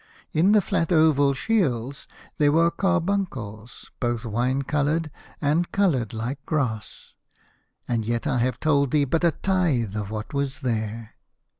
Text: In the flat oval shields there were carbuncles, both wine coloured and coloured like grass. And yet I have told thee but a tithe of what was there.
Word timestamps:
In 0.33 0.51
the 0.53 0.61
flat 0.63 0.91
oval 0.91 1.35
shields 1.35 2.07
there 2.39 2.51
were 2.51 2.71
carbuncles, 2.71 3.91
both 3.99 4.25
wine 4.25 4.63
coloured 4.63 5.11
and 5.39 5.71
coloured 5.71 6.11
like 6.11 6.43
grass. 6.47 7.13
And 7.87 8.03
yet 8.03 8.25
I 8.25 8.39
have 8.39 8.59
told 8.59 8.89
thee 8.89 9.05
but 9.05 9.23
a 9.23 9.29
tithe 9.33 9.95
of 9.95 10.09
what 10.09 10.33
was 10.33 10.61
there. 10.61 11.13